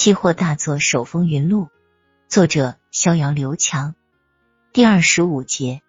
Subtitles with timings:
[0.00, 1.68] 期货大作手风云录，
[2.26, 3.94] 作者逍遥刘强。
[4.72, 5.82] 第二十五节，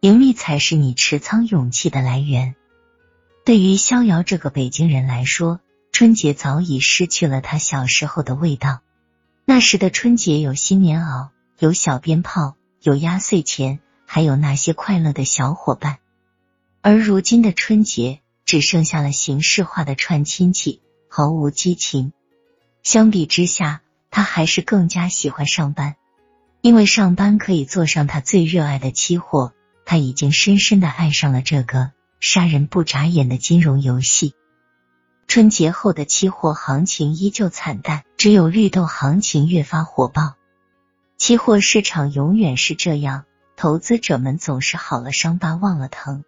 [0.00, 2.56] 盈利才是你持仓勇气的来源。
[3.44, 5.60] 对于逍遥这个北京人来说，
[5.92, 8.80] 春节早已失去了他小时候的味道。
[9.44, 11.28] 那时的春节有新棉袄，
[11.60, 15.98] 有小鞭炮，有压岁钱，还有那些快乐的小伙伴。
[16.80, 22.12] 而如今的春节，只剩下了形式化的串亲戚，毫无激情。
[22.84, 23.80] 相比之下，
[24.10, 25.96] 他还是更加喜欢上班，
[26.60, 29.52] 因为上班可以做上他最热爱的期货。
[29.86, 34.34] 他已经深深的爱上了这个杀人不眨眼的金融游戏。
[35.26, 40.34] 春节后的期货行情依旧惨淡，只有绿豆行情越发火爆。
[41.16, 43.24] 期货市场永远是这样，
[43.56, 46.24] 投资者们总是好了伤疤忘了疼。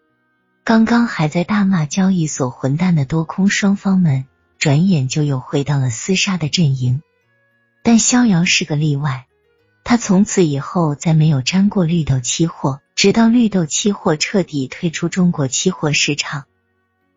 [0.65, 4.27] 刚刚还在大骂交易所混蛋的多空双方们，
[4.59, 7.03] 转眼就又回到了厮杀的阵营。
[7.83, 9.27] 但逍遥是个例外，
[9.85, 16.47] 他从此以后再没有沾过绿豆期货，直到绿豆期货彻底退出中国期货市场。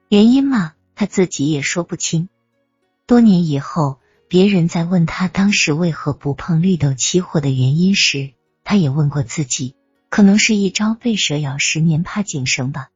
[0.10, 2.30] 原因嘛，他自己也说不清。
[3.08, 9.74] 多年以后，别人在问他当时为何不碰绿豆期货的原因时，他也问过自己，
[10.10, 12.90] 可能是一朝被蛇咬，十年怕井绳吧。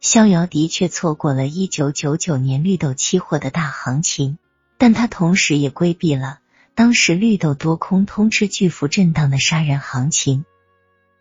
[0.00, 4.38] 逍遥的确错过了一九九九年绿豆期货的大行情，
[4.78, 6.40] 但他同时也规避了
[6.74, 10.44] 当时绿豆多空通吃巨幅震荡的杀人行情。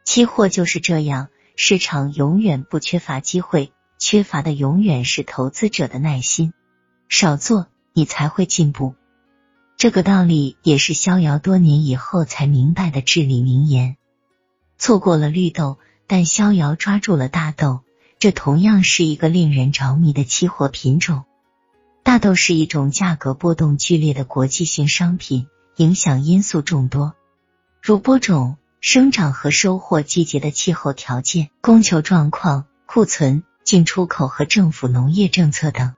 [0.04, 6.54] 期货就是这样，市场永远不缺乏机会，缺乏的永远是投资者的耐心。
[7.10, 8.94] 少做，你才会进步。
[9.78, 13.98] 这个道理也是逍遥多年以后才明白的至理名言。
[14.78, 17.82] 错过了绿豆，但逍遥抓住了大豆。
[18.19, 21.23] 这同样是一个令人着迷的期货品种。
[22.03, 27.16] 大豆是一种价格波动剧烈的国际性商品，影响因素众多，
[27.81, 35.95] 如播种、生长和收获季节的气候条件、供求状况、库存、进出口和政府农业政策等。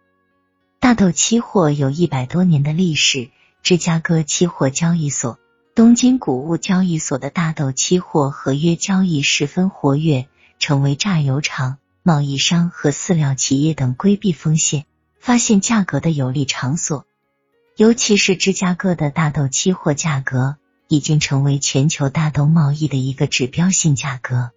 [0.79, 3.29] 大豆期货有一百多年的历史，
[3.61, 5.37] 芝加哥期货交易所、
[5.75, 10.27] 东京谷物交易所的大豆期货合约交易十分活跃，
[10.59, 11.77] 成为榨油厂。
[12.07, 14.85] 贸易商和饲料企业等规避风险、
[15.19, 17.05] 发现价格的有利场所，
[17.75, 20.55] 尤其是芝加哥的大豆期货价格
[20.87, 24.51] 已经成为全球大豆贸易的一个指标性价格。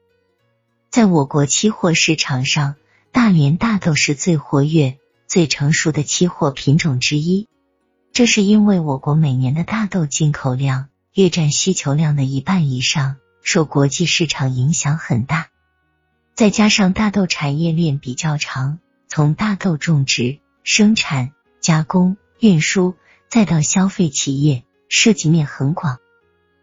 [0.91, 2.77] 在我国期货市场上，
[3.11, 7.49] 大连大豆是最活跃、最成熟的期货品种之一。
[8.13, 15.50] 这是因为我国每年的大豆进口量约占需求量的一半以上，受国际市场影响很大。
[16.41, 18.79] 再加上大豆产业链比较长，
[19.09, 22.95] 从大豆种植、生产、加工、运输，
[23.29, 25.99] 再到消费企业，涉及面很广。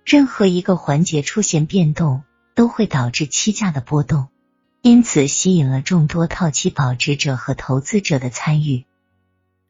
[0.03, 2.23] 任何一个环节出现变动，
[2.55, 4.29] 都会导致期价的波动，
[4.81, 8.83] 因此吸引了众多套期保值者和投资者的参与。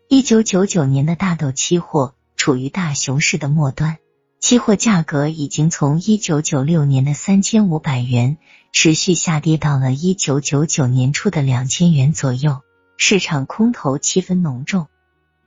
[0.08, 3.98] 一九九九年的大豆期货处于大熊市的末端。
[4.40, 8.38] 期货价格已经从一九九六年的三千五百元
[8.72, 12.62] 持续下跌到了一九九九年初的两千元左右，
[12.98, 14.88] 市场空头气氛浓重。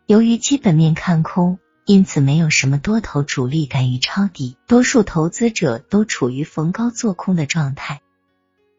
[0.06, 8.00] 由于基本面看空，因此没有什么多头主力敢于抄底，多数投资者都处于逢高做空的状态。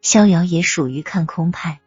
[0.02, 1.80] 逍遥也属于看空派，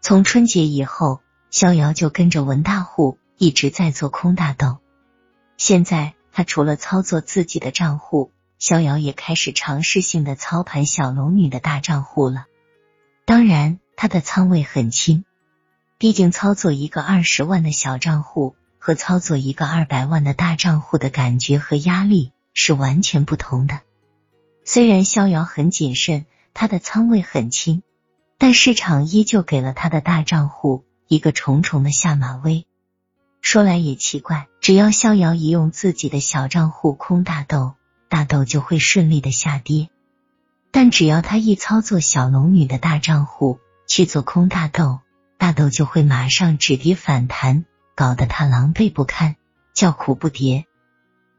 [0.00, 4.78] 从春节以后，逍遥就跟着文大户一直在做空大豆，
[5.56, 6.14] 现在。
[6.32, 12.46] 他除了操作自己的账户，逍遥也开始尝试性的操盘小龙女的大账户了。
[13.24, 15.24] 当然，他的仓位很轻，
[15.98, 23.80] 毕竟操作一个二十万的小账户和操作一个二百万的大账户的感觉和压力是完全不同的。
[24.64, 27.82] 虽然逍遥很谨慎，他的仓位很轻，
[28.38, 32.66] 但市场依旧给了他的大账户一个重重的下马威。
[33.40, 37.74] 说来也奇怪，只要逍遥一用自己的小账户空大豆，
[38.08, 39.88] 大豆就会顺利的下跌；
[40.70, 45.00] 但只要他一操作小龙女的大账户去做空大豆，
[45.36, 47.64] 大豆就会马上止跌反弹，
[47.96, 49.34] 搞得他狼狈不堪，
[49.74, 50.64] 叫苦不迭。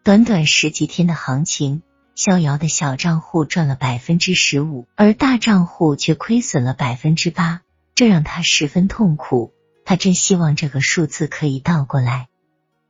[0.04, 1.82] 短短十几天的行情，
[2.16, 7.62] 逍遥的小账户赚了百分之十五，而大账户却亏损了百分之八，
[7.96, 9.54] 这让他十分痛苦。
[9.86, 12.28] 他真希望这个数字可以倒过来，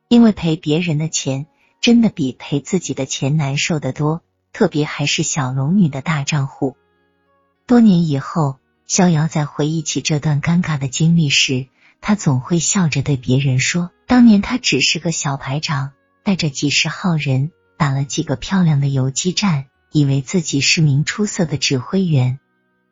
[0.08, 1.46] 因为赔别人的钱
[1.80, 4.22] 真的比赔自己的钱难受的多，
[4.52, 6.76] 特别还是小龙女的大账户。
[7.66, 11.66] 多年以后，逍遥在回忆起这段尴尬的经历时，
[12.00, 15.92] 他总会笑着对别人说：“当年他只是个小排长，
[16.22, 22.38] 带着几十号人打了几个漂亮的游击战，以为自己是名出色的指挥员，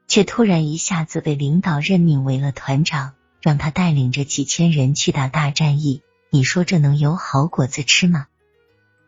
[0.08, 3.12] 却突然一下子被领导任命为了团长，
[3.42, 6.02] 让他带领着几千人去打大战役。
[6.34, 8.26] 你说这能有好果子吃吗？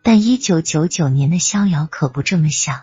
[0.03, 2.83] 但一九九九年的逍遥可不这么想，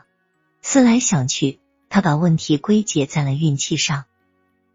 [0.64, 1.60] 思来想去，
[1.90, 4.06] 他把问题归结在了运气上。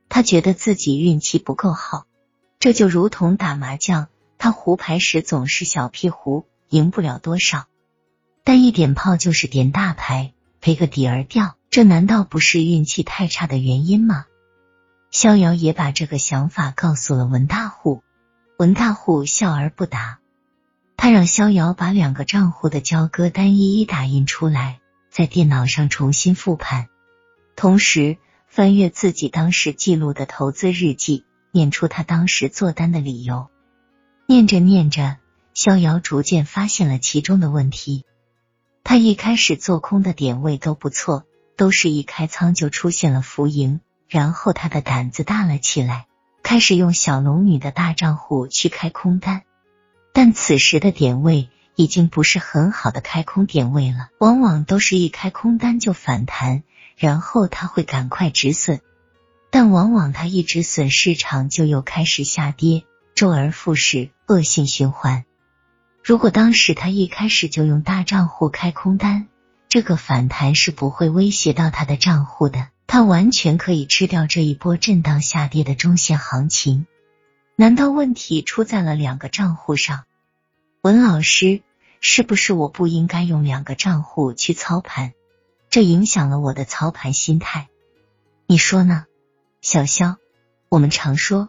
[0.09, 2.07] 他觉得自己运气不够好，
[2.61, 4.07] 这就如同打麻将，
[4.39, 7.67] 他胡牌时总是小屁胡，赢不了多少。
[8.45, 14.27] 但一点炮就是点大牌，赔个底儿掉，这难道不是运气太差的原因吗？
[15.11, 18.05] 逍遥也把这个想法告诉了文大户，
[18.59, 20.19] 文大户笑而不答。
[20.97, 24.81] 他让逍遥把两个账户的交割单一一打印出来，
[25.11, 26.89] 在电脑上重新复盘，
[27.55, 28.17] 同时
[28.49, 33.49] 翻阅自己当时记录的投资日记，念出他当时做单的理由。
[34.27, 35.19] 念着念着，
[35.53, 38.05] 逍遥逐渐发现了其中的问题。
[38.83, 41.25] 他一开始做空的点位都不错，
[41.57, 46.07] 都是一开仓就出现了浮盈，然后他的胆子大了起来，
[46.47, 49.43] 开始用小龙女的大账户去开空单。
[50.13, 56.63] 但此时的点位已经不是很好的开空点位了，往往都是一开空单就反弹，
[56.97, 58.79] 然后他会赶快止损，
[59.51, 62.85] 但往往他一止损，市场就又开始下跌，
[63.17, 65.25] 周而复始，恶性循环。
[66.05, 69.27] 如果当时他一开始就用大账户开空单，
[69.69, 76.87] 这个反弹是不会威胁到他的账户的，他完全可以吃掉这一波震荡下跌的中线行情。
[77.57, 80.05] 难道问题出在了两个账户上？
[80.83, 81.63] 文老师，
[82.01, 85.15] 是不是我不应该用两个账户去操盘？
[85.69, 87.69] 这影响了我的操盘心态。
[88.47, 89.07] 你说呢，
[89.61, 90.17] 小肖？
[90.69, 91.49] 我们常说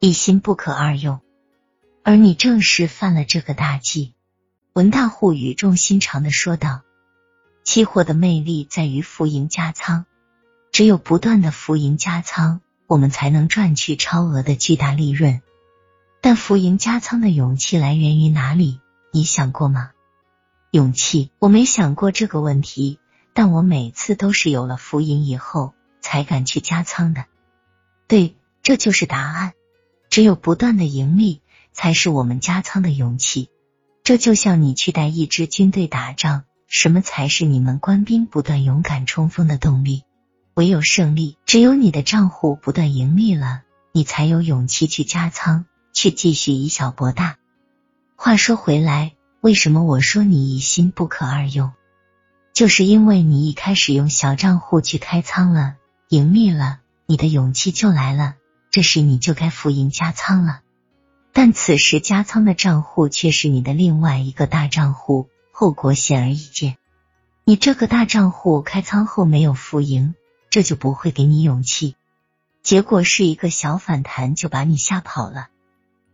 [0.00, 1.20] 一心不可二用，
[2.02, 4.14] 而你正是犯了这个大忌。
[4.74, 6.82] 文大户语重心长的说道
[7.64, 10.06] ：“期货的魅力在于浮盈加仓，
[10.78, 15.42] 只有不断的浮盈加仓。”我们才能赚取超额的巨大利润，
[16.20, 18.80] 但浮盈加仓的勇气来源于哪里？
[19.12, 19.90] 你想过吗？
[20.70, 23.00] 勇气，我没想过这个问题，
[23.34, 27.24] 但我每次都是有了浮盈以后才敢去加仓的。
[28.06, 29.54] 对，这就是答案。
[30.08, 31.42] 只有不断的盈利，
[31.72, 33.50] 才是我们加仓的勇气。
[34.04, 40.04] 这就像你去带一支军队打仗，什么才是你们官兵不断勇敢冲锋的动力？
[40.58, 43.62] 唯有胜利，只有你的账户不断盈利了，
[43.92, 47.36] 你才有勇气去加仓，去继续以小博大。
[48.16, 51.70] 话说回来，为什么我说你一心不可二用？
[52.52, 55.76] 就是因为你一开始用小账户去开仓了，
[56.08, 58.34] 盈利了，你的勇气就来了，
[58.72, 60.62] 这时你就该浮盈加仓了。
[61.32, 66.78] 但此时加仓的账户却是你的另外一个大账户，后果显而易见。
[67.44, 70.16] 你这个大账户开仓后没有浮盈。
[70.58, 71.94] 这就不会给你勇气，
[72.64, 75.50] 结果是一个小反弹就把你吓跑了。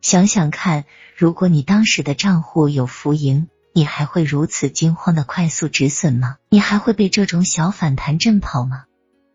[0.03, 0.85] 想想看，
[1.17, 6.37] 如果你当时的账户有浮盈，你还会如此惊慌的快速止损吗？
[6.51, 8.85] 你还会被这种小反弹震跑吗？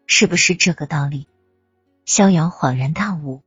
[0.05, 1.25] 是不是这个道理？
[2.05, 3.41] 逍遥恍然大悟，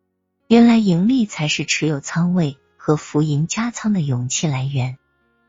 [0.48, 4.98] 原来盈利才是持有仓位和浮盈加仓的勇气来源。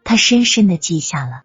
[0.03, 1.41] 他深深的记下了。